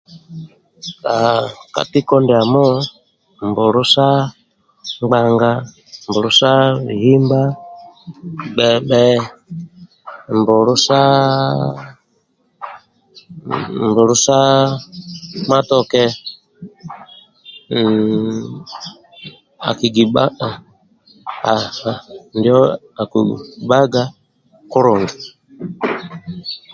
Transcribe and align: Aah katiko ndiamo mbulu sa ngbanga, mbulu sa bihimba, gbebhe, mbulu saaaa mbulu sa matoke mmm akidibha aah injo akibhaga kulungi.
Aah 1.13 1.45
katiko 1.75 2.15
ndiamo 2.21 2.65
mbulu 3.47 3.83
sa 3.93 4.07
ngbanga, 5.01 5.51
mbulu 6.07 6.29
sa 6.39 6.49
bihimba, 6.85 7.41
gbebhe, 8.53 9.03
mbulu 10.39 10.73
saaaa 10.85 11.89
mbulu 13.89 14.15
sa 14.25 14.37
matoke 15.49 16.03
mmm 17.75 18.49
akidibha 19.69 20.23
aah 21.49 21.97
injo 22.35 22.57
akibhaga 23.01 24.03
kulungi. 24.71 25.23